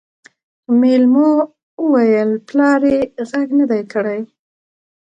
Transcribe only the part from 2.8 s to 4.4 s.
يې غږ نه دی کړی.